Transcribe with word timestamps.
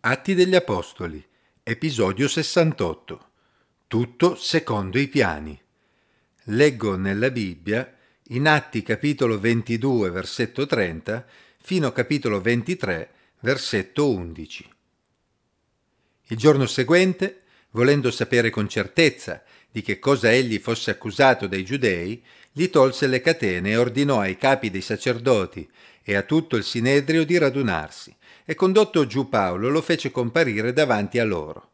Atti 0.00 0.36
degli 0.36 0.54
Apostoli, 0.54 1.22
episodio 1.64 2.28
68. 2.28 3.30
Tutto 3.88 4.36
secondo 4.36 4.96
i 4.96 5.08
piani. 5.08 5.60
Leggo 6.44 6.94
nella 6.94 7.32
Bibbia, 7.32 7.96
in 8.28 8.46
Atti 8.46 8.84
capitolo 8.84 9.40
22, 9.40 10.10
versetto 10.10 10.66
30, 10.66 11.26
fino 11.60 11.88
a 11.88 11.92
capitolo 11.92 12.40
23, 12.40 13.10
versetto 13.40 14.08
11. 14.08 14.72
Il 16.28 16.36
giorno 16.36 16.66
seguente, 16.66 17.42
volendo 17.70 18.12
sapere 18.12 18.50
con 18.50 18.68
certezza 18.68 19.42
di 19.68 19.82
che 19.82 19.98
cosa 19.98 20.30
egli 20.30 20.58
fosse 20.58 20.92
accusato 20.92 21.48
dai 21.48 21.64
giudei, 21.64 22.22
gli 22.52 22.70
tolse 22.70 23.08
le 23.08 23.20
catene 23.20 23.70
e 23.70 23.76
ordinò 23.76 24.20
ai 24.20 24.36
capi 24.36 24.70
dei 24.70 24.80
sacerdoti 24.80 25.68
e 26.04 26.14
a 26.14 26.22
tutto 26.22 26.54
il 26.54 26.62
sinedrio 26.62 27.24
di 27.24 27.36
radunarsi, 27.36 28.14
e 28.50 28.54
condotto 28.54 29.04
giù 29.04 29.28
Paolo 29.28 29.68
lo 29.68 29.82
fece 29.82 30.10
comparire 30.10 30.72
davanti 30.72 31.18
a 31.18 31.24
loro. 31.24 31.72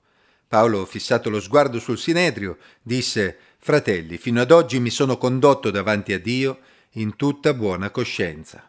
Paolo, 0.48 0.84
fissato 0.84 1.30
lo 1.30 1.40
sguardo 1.40 1.78
sul 1.78 1.96
sinedrio, 1.96 2.58
disse 2.82 3.38
Fratelli, 3.58 4.18
fino 4.18 4.40
ad 4.40 4.50
oggi 4.50 4.80
mi 4.80 4.90
sono 4.90 5.16
condotto 5.16 5.70
davanti 5.70 6.12
a 6.12 6.18
Dio 6.18 6.58
in 6.94 7.14
tutta 7.14 7.54
buona 7.54 7.90
coscienza. 7.90 8.68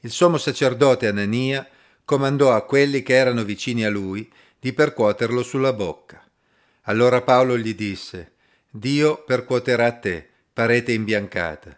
Il 0.00 0.10
sommo 0.10 0.36
sacerdote 0.36 1.06
Anania 1.06 1.64
comandò 2.04 2.52
a 2.52 2.62
quelli 2.62 3.04
che 3.04 3.14
erano 3.14 3.44
vicini 3.44 3.84
a 3.84 3.88
lui 3.88 4.28
di 4.58 4.72
percuoterlo 4.72 5.44
sulla 5.44 5.72
bocca. 5.72 6.20
Allora 6.82 7.22
Paolo 7.22 7.56
gli 7.56 7.76
disse 7.76 8.32
Dio 8.68 9.22
percuoterà 9.22 9.92
te, 9.92 10.28
parete 10.52 10.90
imbiancata. 10.90 11.76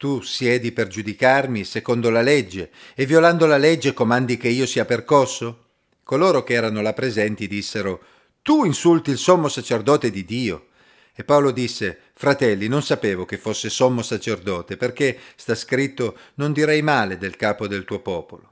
Tu 0.00 0.22
siedi 0.22 0.72
per 0.72 0.86
giudicarmi 0.86 1.62
secondo 1.62 2.08
la 2.08 2.22
legge 2.22 2.70
e 2.94 3.04
violando 3.04 3.44
la 3.44 3.58
legge 3.58 3.92
comandi 3.92 4.38
che 4.38 4.48
io 4.48 4.64
sia 4.64 4.86
percosso? 4.86 5.66
Coloro 6.04 6.42
che 6.42 6.54
erano 6.54 6.80
là 6.80 6.94
presenti 6.94 7.46
dissero 7.46 8.02
Tu 8.40 8.64
insulti 8.64 9.10
il 9.10 9.18
sommo 9.18 9.48
sacerdote 9.48 10.10
di 10.10 10.24
Dio. 10.24 10.68
E 11.14 11.22
Paolo 11.22 11.50
disse 11.50 11.98
Fratelli, 12.14 12.66
non 12.66 12.82
sapevo 12.82 13.26
che 13.26 13.36
fosse 13.36 13.68
sommo 13.68 14.00
sacerdote, 14.00 14.78
perché 14.78 15.18
sta 15.36 15.54
scritto 15.54 16.16
Non 16.36 16.54
direi 16.54 16.80
male 16.80 17.18
del 17.18 17.36
capo 17.36 17.66
del 17.66 17.84
tuo 17.84 18.00
popolo. 18.00 18.49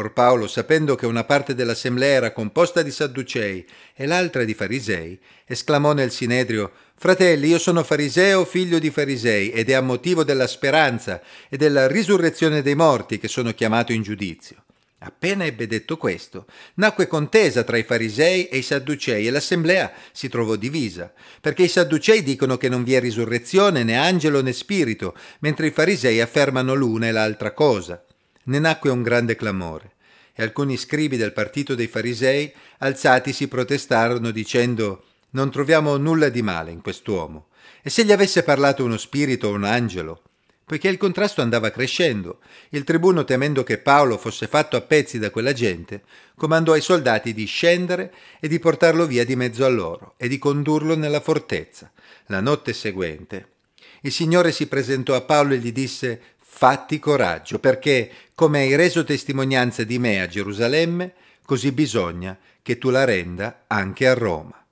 Or 0.00 0.14
Paolo, 0.14 0.46
sapendo 0.46 0.94
che 0.94 1.04
una 1.04 1.24
parte 1.24 1.54
dell'assemblea 1.54 2.14
era 2.14 2.32
composta 2.32 2.80
di 2.80 2.90
sadducei 2.90 3.66
e 3.94 4.06
l'altra 4.06 4.44
di 4.44 4.54
farisei, 4.54 5.18
esclamò 5.44 5.92
nel 5.92 6.10
sinedrio 6.10 6.72
Fratelli, 6.96 7.48
io 7.48 7.58
sono 7.58 7.82
fariseo, 7.82 8.46
figlio 8.46 8.78
di 8.78 8.90
farisei, 8.90 9.50
ed 9.50 9.68
è 9.68 9.74
a 9.74 9.82
motivo 9.82 10.24
della 10.24 10.46
speranza 10.46 11.20
e 11.48 11.58
della 11.58 11.86
risurrezione 11.86 12.62
dei 12.62 12.74
morti 12.74 13.18
che 13.18 13.28
sono 13.28 13.52
chiamato 13.52 13.92
in 13.92 14.02
giudizio. 14.02 14.64
Appena 15.00 15.44
ebbe 15.44 15.66
detto 15.66 15.96
questo, 15.96 16.46
nacque 16.74 17.06
contesa 17.06 17.62
tra 17.62 17.78
i 17.78 17.84
farisei 17.84 18.48
e 18.48 18.58
i 18.58 18.62
sadducei 18.62 19.26
e 19.26 19.30
l'assemblea 19.30 19.92
si 20.12 20.28
trovò 20.28 20.56
divisa, 20.56 21.12
perché 21.40 21.62
i 21.64 21.68
sadducei 21.68 22.22
dicono 22.22 22.56
che 22.56 22.68
non 22.68 22.84
vi 22.84 22.94
è 22.94 23.00
risurrezione 23.00 23.82
né 23.82 23.96
angelo 23.96 24.42
né 24.42 24.52
spirito, 24.52 25.14
mentre 25.40 25.68
i 25.68 25.72
farisei 25.72 26.20
affermano 26.20 26.74
l'una 26.74 27.08
e 27.08 27.12
l'altra 27.12 27.52
cosa. 27.52 28.02
Ne 28.44 28.58
nacque 28.58 28.90
un 28.90 29.02
grande 29.02 29.36
clamore, 29.36 29.92
e 30.34 30.42
alcuni 30.42 30.76
scribi 30.76 31.16
del 31.16 31.32
partito 31.32 31.74
dei 31.74 31.86
farisei 31.86 32.52
alzatisi 32.78 33.48
protestarono 33.48 34.30
dicendo 34.30 35.04
non 35.30 35.50
troviamo 35.50 35.96
nulla 35.96 36.28
di 36.28 36.42
male 36.42 36.70
in 36.70 36.80
quest'uomo. 36.80 37.48
E 37.82 37.90
se 37.90 38.04
gli 38.04 38.12
avesse 38.12 38.42
parlato 38.42 38.84
uno 38.84 38.96
spirito 38.96 39.48
o 39.48 39.52
un 39.52 39.64
angelo? 39.64 40.22
Poiché 40.64 40.88
il 40.88 40.96
contrasto 40.96 41.42
andava 41.42 41.70
crescendo, 41.70 42.38
il 42.70 42.84
tribuno, 42.84 43.24
temendo 43.24 43.62
che 43.64 43.78
Paolo 43.78 44.16
fosse 44.16 44.46
fatto 44.46 44.76
a 44.76 44.80
pezzi 44.80 45.18
da 45.18 45.30
quella 45.30 45.52
gente, 45.52 46.02
comandò 46.36 46.72
ai 46.72 46.80
soldati 46.80 47.34
di 47.34 47.44
scendere 47.44 48.14
e 48.40 48.48
di 48.48 48.58
portarlo 48.58 49.06
via 49.06 49.24
di 49.24 49.36
mezzo 49.36 49.64
a 49.64 49.68
loro 49.68 50.14
e 50.16 50.28
di 50.28 50.38
condurlo 50.38 50.96
nella 50.96 51.20
fortezza. 51.20 51.90
La 52.26 52.40
notte 52.40 52.72
seguente 52.72 53.58
il 54.02 54.12
Signore 54.12 54.50
si 54.50 54.66
presentò 54.66 55.14
a 55.14 55.20
Paolo 55.20 55.52
e 55.52 55.58
gli 55.58 55.72
disse 55.72 56.20
Fatti 56.60 56.98
coraggio, 56.98 57.58
perché, 57.58 58.10
come 58.34 58.60
hai 58.60 58.76
reso 58.76 59.02
testimonianza 59.02 59.82
di 59.82 59.98
me 59.98 60.20
a 60.20 60.26
Gerusalemme, 60.26 61.14
così 61.46 61.72
bisogna 61.72 62.38
che 62.60 62.76
tu 62.76 62.90
la 62.90 63.04
renda 63.04 63.64
anche 63.66 64.06
a 64.06 64.12
Roma. 64.12 64.62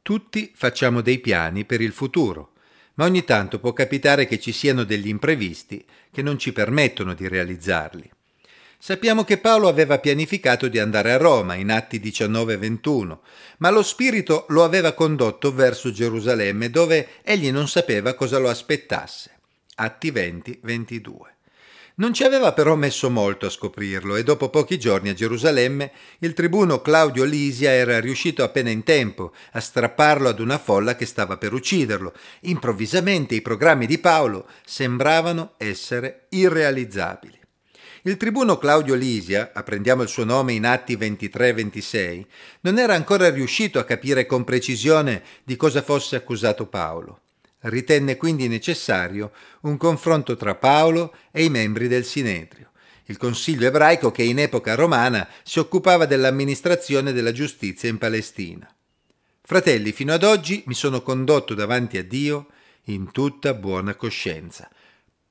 Tutti 0.00 0.52
facciamo 0.54 1.00
dei 1.00 1.18
piani 1.18 1.64
per 1.64 1.80
il 1.80 1.90
futuro, 1.90 2.52
ma 2.94 3.06
ogni 3.06 3.24
tanto 3.24 3.58
può 3.58 3.72
capitare 3.72 4.28
che 4.28 4.38
ci 4.38 4.52
siano 4.52 4.84
degli 4.84 5.08
imprevisti 5.08 5.84
che 6.12 6.22
non 6.22 6.38
ci 6.38 6.52
permettono 6.52 7.14
di 7.14 7.26
realizzarli. 7.26 8.08
Sappiamo 8.80 9.24
che 9.24 9.38
Paolo 9.38 9.66
aveva 9.66 9.98
pianificato 9.98 10.68
di 10.68 10.78
andare 10.78 11.12
a 11.12 11.16
Roma 11.16 11.56
in 11.56 11.70
Atti 11.72 11.98
19 11.98 12.52
e 12.52 12.56
21, 12.58 13.20
ma 13.58 13.70
lo 13.70 13.82
Spirito 13.82 14.46
lo 14.50 14.62
aveva 14.62 14.92
condotto 14.92 15.52
verso 15.52 15.90
Gerusalemme 15.90 16.70
dove 16.70 17.08
egli 17.24 17.50
non 17.50 17.66
sapeva 17.66 18.14
cosa 18.14 18.38
lo 18.38 18.48
aspettasse. 18.48 19.32
Atti 19.74 20.12
20, 20.12 20.60
22. 20.62 21.34
Non 21.96 22.12
ci 22.14 22.22
aveva 22.22 22.52
però 22.52 22.76
messo 22.76 23.10
molto 23.10 23.46
a 23.46 23.50
scoprirlo 23.50 24.14
e 24.14 24.22
dopo 24.22 24.48
pochi 24.48 24.78
giorni 24.78 25.08
a 25.08 25.14
Gerusalemme 25.14 25.90
il 26.20 26.32
tribuno 26.32 26.80
Claudio 26.80 27.24
Lisia 27.24 27.72
era 27.72 27.98
riuscito 27.98 28.44
appena 28.44 28.70
in 28.70 28.84
tempo 28.84 29.32
a 29.52 29.60
strapparlo 29.60 30.28
ad 30.28 30.38
una 30.38 30.58
folla 30.58 30.94
che 30.94 31.04
stava 31.04 31.36
per 31.36 31.52
ucciderlo. 31.52 32.12
Improvvisamente 32.42 33.34
i 33.34 33.42
programmi 33.42 33.86
di 33.86 33.98
Paolo 33.98 34.48
sembravano 34.64 35.54
essere 35.56 36.26
irrealizzabili. 36.28 37.38
Il 38.02 38.16
tribuno 38.16 38.58
Claudio 38.58 38.94
Lisia, 38.94 39.50
apprendiamo 39.52 40.02
il 40.02 40.08
suo 40.08 40.22
nome 40.22 40.52
in 40.52 40.64
Atti 40.64 40.96
23-26, 40.96 42.24
non 42.60 42.78
era 42.78 42.94
ancora 42.94 43.28
riuscito 43.28 43.80
a 43.80 43.84
capire 43.84 44.24
con 44.24 44.44
precisione 44.44 45.22
di 45.42 45.56
cosa 45.56 45.82
fosse 45.82 46.14
accusato 46.14 46.66
Paolo. 46.66 47.22
Ritenne 47.62 48.16
quindi 48.16 48.46
necessario 48.46 49.32
un 49.62 49.76
confronto 49.76 50.36
tra 50.36 50.54
Paolo 50.54 51.12
e 51.32 51.42
i 51.42 51.50
membri 51.50 51.88
del 51.88 52.04
Sinedrio, 52.04 52.70
il 53.06 53.16
consiglio 53.16 53.66
ebraico 53.66 54.12
che 54.12 54.22
in 54.22 54.38
epoca 54.38 54.76
romana 54.76 55.28
si 55.42 55.58
occupava 55.58 56.06
dell'amministrazione 56.06 57.12
della 57.12 57.32
giustizia 57.32 57.88
in 57.88 57.98
Palestina. 57.98 58.72
Fratelli, 59.42 59.90
fino 59.90 60.12
ad 60.12 60.22
oggi 60.22 60.62
mi 60.66 60.74
sono 60.74 61.02
condotto 61.02 61.54
davanti 61.54 61.98
a 61.98 62.04
Dio 62.04 62.46
in 62.84 63.10
tutta 63.10 63.54
buona 63.54 63.96
coscienza. 63.96 64.70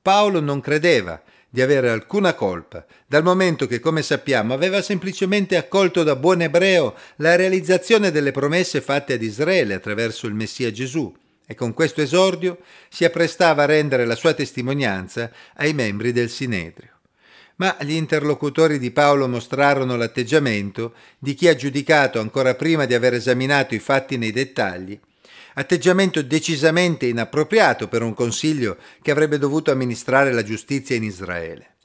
Paolo 0.01 0.41
non 0.41 0.59
credeva 0.59 1.22
di 1.50 1.62
avere 1.62 1.90
alcuna 1.90 2.34
colpa, 2.34 2.85
dal 3.06 3.24
momento 3.24 3.68
che, 3.68 3.80
come 3.80 4.02
sappiamo, 4.02 4.53
aveva 4.53 4.81
semplicemente 4.81 5.56
accolto 5.56 6.03
da 6.03 6.16
buon 6.16 6.41
ebreo 6.41 6.96
la 7.18 7.35
realizzazione 7.35 8.12
delle 8.12 8.31
promesse 8.31 8.81
fatte 8.81 9.13
ad 9.13 9.22
Israele 9.22 9.74
attraverso 9.74 10.28
il 10.28 10.34
Messia 10.34 10.72
Gesù 10.72 11.13
e 11.50 11.56
con 11.56 11.74
questo 11.74 12.02
esordio 12.02 12.59
si 12.90 13.06
apprestava 13.06 13.63
a 13.63 13.68
rendere 13.68 14.06
la 14.06 14.16
sua 14.16 14.34
testimonianza 14.34 15.31
ai 15.56 15.74
membri 15.74 16.12
del 16.12 16.30
Sinedrio. 16.30 16.91
Ma 17.56 17.75
gli 17.79 17.94
interlocutori 17.94 18.78
di 18.78 18.91
Paolo 18.91 19.28
mostrarono 19.28 19.96
l'atteggiamento 19.96 20.94
di 21.18 21.34
chi 21.34 21.47
ha 21.47 21.56
giudicato 21.56 22.19
ancora 22.19 22.53
prima 22.53 22.85
di 22.85 22.94
aver 22.94 23.14
esaminato 23.14 23.74
i 23.74 23.79
fatti 23.79 24.18
nei 24.18 24.31
dettagli, 24.31 25.00
atteggiamento 25.59 26.22
decisamente 26.22 27.07
inappropriato 27.07 27.88
per 27.88 28.03
un 28.03 28.13
consiglio 28.13 28.78
che 29.01 29.12
avrebbe 29.12 29.40
dovuto 29.40 29.72
amministrare 29.72 30.31
la 30.31 30.44
giustizia 30.44 30.95
in 30.95 31.03
Israele. 31.03 31.75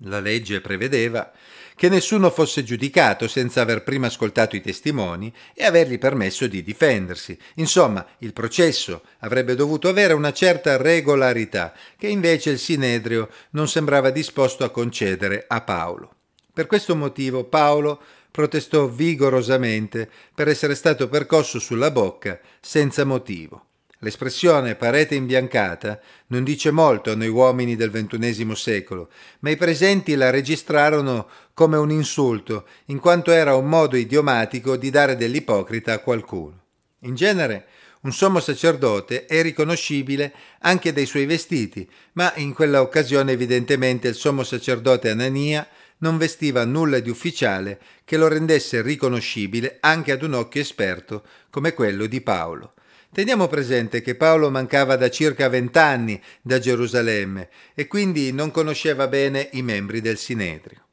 La 0.00 0.20
legge 0.20 0.60
prevedeva 0.60 1.32
che 1.74 1.90
nessuno 1.90 2.30
fosse 2.30 2.64
giudicato 2.64 3.28
senza 3.28 3.60
aver 3.60 3.82
prima 3.82 4.06
ascoltato 4.06 4.56
i 4.56 4.62
testimoni 4.62 5.32
e 5.54 5.64
avergli 5.64 5.98
permesso 5.98 6.46
di 6.46 6.62
difendersi. 6.62 7.38
Insomma, 7.56 8.06
il 8.18 8.32
processo 8.32 9.02
avrebbe 9.18 9.54
dovuto 9.54 9.88
avere 9.88 10.14
una 10.14 10.32
certa 10.32 10.78
regolarità, 10.78 11.74
che 11.98 12.08
invece 12.08 12.50
il 12.50 12.58
Sinedrio 12.58 13.28
non 13.50 13.68
sembrava 13.68 14.08
disposto 14.08 14.64
a 14.64 14.70
concedere 14.70 15.44
a 15.46 15.60
Paolo. 15.60 16.14
Per 16.54 16.66
questo 16.66 16.96
motivo 16.96 17.44
Paolo 17.44 18.00
protestò 18.36 18.86
vigorosamente 18.86 20.10
per 20.34 20.46
essere 20.46 20.74
stato 20.74 21.08
percosso 21.08 21.58
sulla 21.58 21.90
bocca 21.90 22.38
senza 22.60 23.02
motivo. 23.02 23.64
L'espressione 24.00 24.74
parete 24.74 25.14
imbiancata 25.14 25.98
non 26.26 26.44
dice 26.44 26.70
molto 26.70 27.10
a 27.10 27.14
noi 27.14 27.28
uomini 27.28 27.76
del 27.76 27.88
ventunesimo 27.88 28.54
secolo, 28.54 29.08
ma 29.38 29.48
i 29.48 29.56
presenti 29.56 30.14
la 30.16 30.28
registrarono 30.28 31.26
come 31.54 31.78
un 31.78 31.90
insulto, 31.90 32.66
in 32.86 33.00
quanto 33.00 33.30
era 33.30 33.54
un 33.54 33.70
modo 33.70 33.96
idiomatico 33.96 34.76
di 34.76 34.90
dare 34.90 35.16
dell'ipocrita 35.16 35.94
a 35.94 36.00
qualcuno. 36.00 36.64
In 37.04 37.14
genere, 37.14 37.68
un 38.02 38.12
sommo 38.12 38.40
sacerdote 38.40 39.24
è 39.24 39.40
riconoscibile 39.40 40.34
anche 40.60 40.92
dai 40.92 41.06
suoi 41.06 41.24
vestiti, 41.24 41.88
ma 42.12 42.34
in 42.36 42.52
quella 42.52 42.82
occasione 42.82 43.32
evidentemente 43.32 44.08
il 44.08 44.14
sommo 44.14 44.44
sacerdote 44.44 45.08
Anania 45.08 45.66
non 45.98 46.18
vestiva 46.18 46.64
nulla 46.64 46.98
di 46.98 47.10
ufficiale 47.10 47.80
che 48.04 48.16
lo 48.16 48.28
rendesse 48.28 48.82
riconoscibile 48.82 49.78
anche 49.80 50.12
ad 50.12 50.22
un 50.22 50.34
occhio 50.34 50.60
esperto 50.60 51.24
come 51.50 51.72
quello 51.72 52.06
di 52.06 52.20
Paolo. 52.20 52.74
Teniamo 53.12 53.48
presente 53.48 54.02
che 54.02 54.14
Paolo 54.14 54.50
mancava 54.50 54.96
da 54.96 55.08
circa 55.08 55.48
vent'anni 55.48 56.20
da 56.42 56.58
Gerusalemme 56.58 57.48
e 57.74 57.86
quindi 57.86 58.32
non 58.32 58.50
conosceva 58.50 59.08
bene 59.08 59.48
i 59.52 59.62
membri 59.62 60.00
del 60.00 60.18
Sinedrio. 60.18 60.84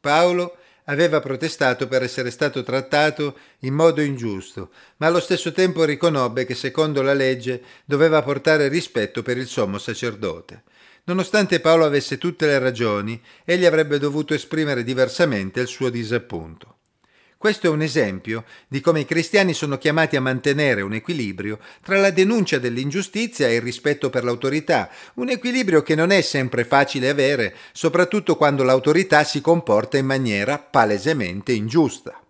Paolo 0.00 0.56
aveva 0.84 1.20
protestato 1.20 1.88
per 1.88 2.02
essere 2.02 2.30
stato 2.30 2.62
trattato 2.62 3.36
in 3.60 3.74
modo 3.74 4.00
ingiusto, 4.00 4.70
ma 4.98 5.06
allo 5.06 5.20
stesso 5.20 5.52
tempo 5.52 5.84
riconobbe 5.84 6.44
che 6.46 6.54
secondo 6.54 7.02
la 7.02 7.12
legge 7.12 7.62
doveva 7.84 8.22
portare 8.22 8.68
rispetto 8.68 9.22
per 9.22 9.36
il 9.36 9.46
sommo 9.46 9.78
sacerdote. 9.78 10.62
Nonostante 11.08 11.60
Paolo 11.60 11.84
avesse 11.84 12.18
tutte 12.18 12.46
le 12.46 12.58
ragioni, 12.58 13.20
egli 13.44 13.64
avrebbe 13.64 14.00
dovuto 14.00 14.34
esprimere 14.34 14.82
diversamente 14.82 15.60
il 15.60 15.68
suo 15.68 15.88
disappunto. 15.88 16.78
Questo 17.38 17.68
è 17.68 17.70
un 17.70 17.80
esempio 17.80 18.44
di 18.66 18.80
come 18.80 19.00
i 19.00 19.04
cristiani 19.04 19.52
sono 19.52 19.78
chiamati 19.78 20.16
a 20.16 20.20
mantenere 20.20 20.80
un 20.80 20.94
equilibrio 20.94 21.60
tra 21.80 21.98
la 21.98 22.10
denuncia 22.10 22.58
dell'ingiustizia 22.58 23.46
e 23.46 23.54
il 23.54 23.60
rispetto 23.60 24.10
per 24.10 24.24
l'autorità, 24.24 24.90
un 25.14 25.28
equilibrio 25.28 25.82
che 25.82 25.94
non 25.94 26.10
è 26.10 26.22
sempre 26.22 26.64
facile 26.64 27.08
avere, 27.08 27.54
soprattutto 27.70 28.34
quando 28.36 28.64
l'autorità 28.64 29.22
si 29.22 29.40
comporta 29.40 29.98
in 29.98 30.06
maniera 30.06 30.58
palesemente 30.58 31.52
ingiusta. 31.52 32.20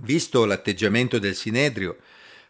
Visto 0.00 0.44
l'atteggiamento 0.44 1.18
del 1.18 1.34
Sinedrio, 1.34 1.96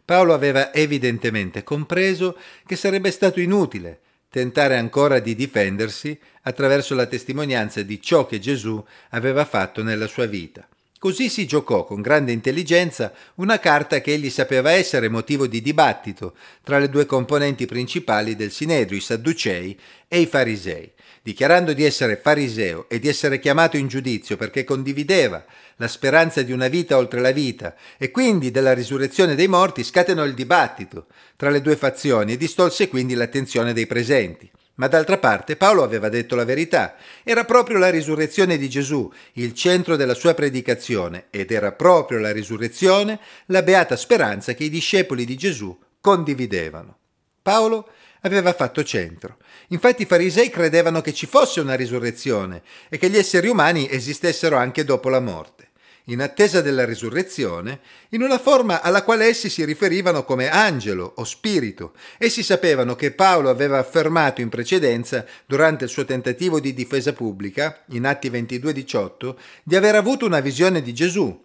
Paolo 0.03 0.33
aveva 0.33 0.73
evidentemente 0.73 1.63
compreso 1.63 2.37
che 2.65 2.75
sarebbe 2.75 3.11
stato 3.11 3.39
inutile 3.39 4.01
tentare 4.35 4.75
ancora 4.75 5.19
di 5.19 5.33
difendersi 5.33 6.19
attraverso 6.41 6.93
la 6.93 7.05
testimonianza 7.05 7.83
di 7.83 8.01
ciò 8.01 8.25
che 8.25 8.37
Gesù 8.37 8.83
aveva 9.11 9.45
fatto 9.45 9.81
nella 9.81 10.07
sua 10.07 10.25
vita. 10.25 10.67
Così 10.97 11.29
si 11.29 11.45
giocò 11.45 11.83
con 11.83 12.01
grande 12.01 12.31
intelligenza 12.31 13.11
una 13.35 13.59
carta 13.59 13.99
che 13.99 14.13
egli 14.13 14.29
sapeva 14.29 14.71
essere 14.71 15.09
motivo 15.09 15.45
di 15.45 15.61
dibattito 15.61 16.35
tra 16.63 16.79
le 16.79 16.89
due 16.89 17.05
componenti 17.05 17.65
principali 17.65 18.35
del 18.35 18.49
Sinedrio, 18.49 18.97
i 18.97 19.01
Sadducei 19.01 19.77
e 20.07 20.21
i 20.21 20.25
Farisei. 20.25 20.93
Dichiarando 21.21 21.73
di 21.73 21.83
essere 21.83 22.17
fariseo 22.17 22.87
e 22.87 22.99
di 22.99 23.07
essere 23.07 23.39
chiamato 23.39 23.77
in 23.77 23.87
giudizio 23.87 24.37
perché 24.37 24.63
condivideva 24.63 25.43
la 25.77 25.87
speranza 25.87 26.43
di 26.43 26.51
una 26.51 26.67
vita 26.67 26.97
oltre 26.97 27.19
la 27.19 27.31
vita 27.31 27.75
e 27.97 28.11
quindi 28.11 28.51
della 28.51 28.73
risurrezione 28.73 29.35
dei 29.35 29.47
morti, 29.47 29.83
scatenò 29.83 30.23
il 30.23 30.33
dibattito 30.33 31.07
tra 31.35 31.49
le 31.49 31.61
due 31.61 31.75
fazioni 31.75 32.33
e 32.33 32.37
distolse 32.37 32.87
quindi 32.87 33.15
l'attenzione 33.15 33.73
dei 33.73 33.87
presenti. 33.87 34.49
Ma 34.75 34.87
d'altra 34.87 35.17
parte 35.17 35.55
Paolo 35.55 35.83
aveva 35.83 36.09
detto 36.09 36.35
la 36.35 36.43
verità. 36.43 36.95
Era 37.23 37.45
proprio 37.45 37.77
la 37.77 37.89
risurrezione 37.89 38.57
di 38.57 38.69
Gesù 38.69 39.09
il 39.33 39.53
centro 39.53 39.95
della 39.95 40.13
sua 40.13 40.33
predicazione 40.33 41.25
ed 41.29 41.51
era 41.51 41.71
proprio 41.71 42.19
la 42.19 42.31
risurrezione 42.31 43.19
la 43.47 43.63
beata 43.63 43.95
speranza 43.95 44.53
che 44.53 44.65
i 44.65 44.69
discepoli 44.69 45.25
di 45.25 45.35
Gesù 45.35 45.77
condividevano. 46.01 46.97
Paolo 47.41 47.89
aveva 48.21 48.53
fatto 48.53 48.83
centro. 48.83 49.37
Infatti 49.69 50.01
i 50.01 50.07
farisei 50.07 50.49
credevano 50.49 51.01
che 51.01 51.13
ci 51.13 51.25
fosse 51.25 51.61
una 51.61 51.75
risurrezione 51.75 52.61
e 52.89 52.97
che 52.97 53.09
gli 53.09 53.17
esseri 53.17 53.47
umani 53.47 53.89
esistessero 53.89 54.57
anche 54.57 54.83
dopo 54.83 55.09
la 55.09 55.19
morte 55.19 55.64
in 56.05 56.21
attesa 56.21 56.61
della 56.61 56.85
risurrezione, 56.85 57.79
in 58.09 58.21
una 58.21 58.37
forma 58.37 58.81
alla 58.81 59.03
quale 59.03 59.25
essi 59.25 59.49
si 59.49 59.63
riferivano 59.63 60.23
come 60.23 60.49
angelo 60.49 61.13
o 61.17 61.23
spirito. 61.23 61.93
Essi 62.17 62.43
sapevano 62.43 62.95
che 62.95 63.11
Paolo 63.11 63.49
aveva 63.49 63.77
affermato 63.77 64.41
in 64.41 64.49
precedenza, 64.49 65.25
durante 65.45 65.85
il 65.85 65.89
suo 65.89 66.05
tentativo 66.05 66.59
di 66.59 66.73
difesa 66.73 67.13
pubblica, 67.13 67.83
in 67.89 68.05
Atti 68.05 68.29
22-18, 68.29 69.35
di 69.63 69.75
aver 69.75 69.95
avuto 69.95 70.25
una 70.25 70.39
visione 70.39 70.81
di 70.81 70.93
Gesù 70.93 71.43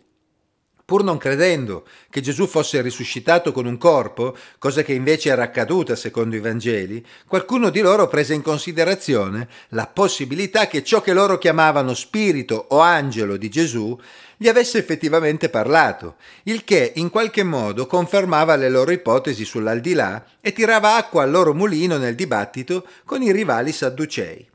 pur 0.90 1.04
non 1.04 1.18
credendo 1.18 1.86
che 2.10 2.20
Gesù 2.20 2.48
fosse 2.48 2.82
risuscitato 2.82 3.52
con 3.52 3.64
un 3.64 3.78
corpo, 3.78 4.36
cosa 4.58 4.82
che 4.82 4.92
invece 4.92 5.28
era 5.28 5.44
accaduta 5.44 5.94
secondo 5.94 6.34
i 6.34 6.40
Vangeli, 6.40 7.06
qualcuno 7.28 7.70
di 7.70 7.78
loro 7.78 8.08
prese 8.08 8.34
in 8.34 8.42
considerazione 8.42 9.46
la 9.68 9.86
possibilità 9.86 10.66
che 10.66 10.82
ciò 10.82 11.00
che 11.00 11.12
loro 11.12 11.38
chiamavano 11.38 11.94
spirito 11.94 12.66
o 12.70 12.80
angelo 12.80 13.36
di 13.36 13.48
Gesù 13.48 13.96
gli 14.42 14.48
avesse 14.48 14.78
effettivamente 14.78 15.50
parlato, 15.50 16.16
il 16.44 16.64
che 16.64 16.94
in 16.96 17.10
qualche 17.10 17.42
modo 17.42 17.87
confermava 17.87 18.56
le 18.56 18.70
loro 18.70 18.90
ipotesi 18.90 19.44
sull'aldilà 19.44 20.25
e 20.40 20.54
tirava 20.54 20.96
acqua 20.96 21.25
al 21.25 21.31
loro 21.31 21.52
mulino 21.52 21.98
nel 21.98 22.14
dibattito 22.14 22.87
con 23.04 23.20
i 23.20 23.32
rivali 23.32 23.70
sadducei. 23.70 24.48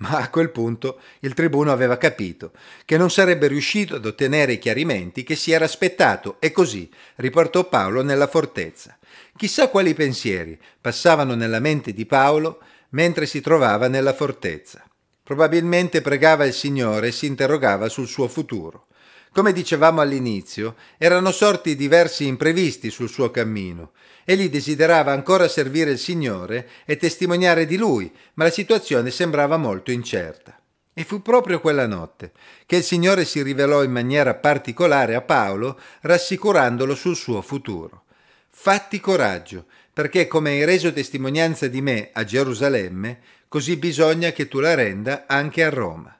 Ma 0.00 0.18
a 0.18 0.28
quel 0.28 0.50
punto 0.50 1.00
il 1.20 1.32
tribuno 1.32 1.72
aveva 1.72 1.96
capito 1.96 2.52
che 2.84 2.98
non 2.98 3.10
sarebbe 3.10 3.46
riuscito 3.46 3.94
ad 3.94 4.04
ottenere 4.04 4.52
i 4.52 4.58
chiarimenti 4.58 5.22
che 5.22 5.36
si 5.36 5.52
era 5.52 5.64
aspettato 5.64 6.36
e 6.38 6.52
così 6.52 6.90
riportò 7.14 7.66
Paolo 7.66 8.02
nella 8.02 8.26
fortezza. 8.26 8.98
Chissà 9.38 9.68
quali 9.68 9.94
pensieri 9.94 10.60
passavano 10.78 11.34
nella 11.34 11.60
mente 11.60 11.94
di 11.94 12.04
Paolo 12.04 12.60
mentre 12.90 13.24
si 13.24 13.40
trovava 13.40 13.88
nella 13.88 14.12
fortezza. 14.12 14.84
Probabilmente 15.22 16.02
pregava 16.02 16.44
il 16.44 16.52
Signore 16.52 17.06
e 17.06 17.12
si 17.12 17.24
interrogava 17.24 17.88
sul 17.88 18.06
suo 18.06 18.28
futuro. 18.28 18.88
Come 19.34 19.52
dicevamo 19.52 20.00
all'inizio, 20.00 20.76
erano 20.96 21.32
sorti 21.32 21.74
diversi 21.74 22.24
imprevisti 22.24 22.88
sul 22.88 23.08
suo 23.08 23.32
cammino. 23.32 23.90
Egli 24.24 24.48
desiderava 24.48 25.10
ancora 25.10 25.48
servire 25.48 25.90
il 25.90 25.98
Signore 25.98 26.68
e 26.84 26.96
testimoniare 26.96 27.66
di 27.66 27.76
Lui, 27.76 28.08
ma 28.34 28.44
la 28.44 28.50
situazione 28.50 29.10
sembrava 29.10 29.56
molto 29.56 29.90
incerta. 29.90 30.56
E 30.94 31.02
fu 31.02 31.20
proprio 31.20 31.58
quella 31.58 31.88
notte 31.88 32.30
che 32.64 32.76
il 32.76 32.84
Signore 32.84 33.24
si 33.24 33.42
rivelò 33.42 33.82
in 33.82 33.90
maniera 33.90 34.34
particolare 34.34 35.16
a 35.16 35.20
Paolo, 35.20 35.80
rassicurandolo 36.02 36.94
sul 36.94 37.16
suo 37.16 37.42
futuro. 37.42 38.04
Fatti 38.50 39.00
coraggio, 39.00 39.64
perché 39.92 40.28
come 40.28 40.50
hai 40.50 40.64
reso 40.64 40.92
testimonianza 40.92 41.66
di 41.66 41.82
me 41.82 42.10
a 42.12 42.22
Gerusalemme, 42.22 43.18
così 43.48 43.76
bisogna 43.78 44.30
che 44.30 44.46
tu 44.46 44.60
la 44.60 44.74
renda 44.76 45.24
anche 45.26 45.64
a 45.64 45.70
Roma. 45.70 46.16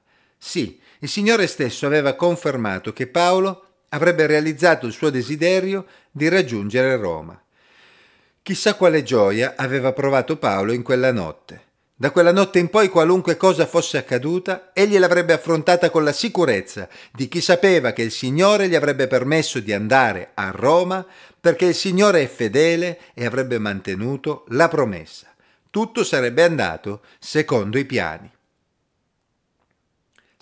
Sì, 0.46 0.79
il 0.99 1.08
Signore 1.08 1.46
stesso 1.46 1.87
aveva 1.87 2.12
confermato 2.12 2.93
che 2.93 3.06
Paolo 3.06 3.62
avrebbe 3.88 4.26
realizzato 4.26 4.85
il 4.85 4.93
suo 4.93 5.08
desiderio 5.08 5.87
di 6.11 6.29
raggiungere 6.29 6.96
Roma. 6.96 7.43
Chissà 8.43 8.75
quale 8.75 9.02
gioia 9.02 9.55
aveva 9.56 9.94
provato 9.94 10.37
Paolo 10.37 10.73
in 10.73 10.82
quella 10.82 11.12
notte. 11.12 11.62
Da 11.94 12.11
quella 12.11 12.31
notte 12.31 12.58
in 12.58 12.69
poi 12.69 12.91
qualunque 12.91 13.38
cosa 13.38 13.64
fosse 13.64 13.96
accaduta, 13.96 14.73
egli 14.75 14.99
l'avrebbe 14.99 15.32
affrontata 15.32 15.88
con 15.88 16.05
la 16.05 16.12
sicurezza 16.12 16.91
di 17.11 17.26
chi 17.26 17.41
sapeva 17.41 17.93
che 17.93 18.02
il 18.02 18.12
Signore 18.12 18.69
gli 18.69 18.75
avrebbe 18.75 19.06
permesso 19.06 19.61
di 19.61 19.73
andare 19.73 20.32
a 20.35 20.50
Roma 20.50 21.06
perché 21.41 21.64
il 21.64 21.75
Signore 21.75 22.20
è 22.20 22.29
fedele 22.29 22.99
e 23.14 23.25
avrebbe 23.25 23.58
mantenuto 23.58 24.44
la 24.49 24.69
promessa. 24.69 25.35
Tutto 25.70 26.05
sarebbe 26.05 26.43
andato 26.43 27.00
secondo 27.19 27.79
i 27.79 27.87
piani. 27.87 28.31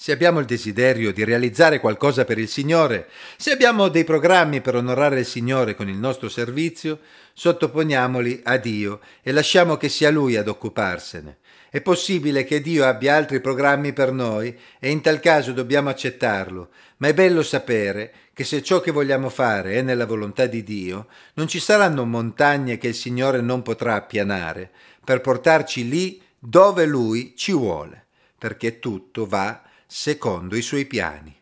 Se 0.03 0.11
abbiamo 0.11 0.41
il 0.41 0.47
desiderio 0.47 1.13
di 1.13 1.23
realizzare 1.23 1.79
qualcosa 1.79 2.25
per 2.25 2.37
il 2.37 2.49
Signore, 2.49 3.09
se 3.37 3.53
abbiamo 3.53 3.87
dei 3.87 4.03
programmi 4.03 4.61
per 4.61 4.75
onorare 4.75 5.21
il 5.21 5.25
Signore 5.25 5.77
con 5.77 5.89
il 5.89 5.97
nostro 5.97 6.29
servizio, 6.29 6.99
sottoponiamoli 7.35 8.41
a 8.43 8.57
Dio 8.57 8.99
e 9.23 9.31
lasciamo 9.31 9.77
che 9.77 9.89
sia 9.89 10.11
Lui 10.11 10.35
ad 10.35 10.49
occuparsene. 10.49 11.37
È 11.71 11.81
possibile 11.83 12.43
che 12.43 12.61
Dio 12.61 12.85
abbia 12.85 13.15
altri 13.15 13.41
programmi 13.41 13.93
per 13.93 14.11
noi 14.11 14.59
e 14.81 14.91
in 14.91 15.03
tal 15.03 15.21
caso 15.21 15.53
dobbiamo 15.53 15.91
accettarlo, 15.91 16.71
ma 16.97 17.07
è 17.07 17.15
bello 17.15 17.45
sapere 17.45 18.13
che 18.35 18.43
se 18.43 18.61
ciò 18.61 18.81
che 18.81 18.91
vogliamo 18.91 19.29
fare 19.29 19.75
è 19.75 19.83
nella 19.83 20.07
volontà 20.07 20.47
di 20.47 20.65
Dio, 20.65 21.07
non 21.35 21.47
ci 21.47 21.61
saranno 21.61 22.05
montagne 22.05 22.77
che 22.77 22.89
il 22.89 22.97
Signore 22.97 23.41
non 23.41 23.63
potrà 23.63 23.95
appianare 23.95 24.69
per 25.05 25.21
portarci 25.21 25.89
lì 25.89 26.21
dove 26.41 26.87
Lui 26.87 27.35
ci 27.37 27.53
vuole, 27.53 28.07
perché 28.37 28.81
tutto 28.81 29.27
va 29.27 29.63
secondo 29.95 30.57
i 30.57 30.63
suoi 30.63 30.87
piani. 30.87 31.42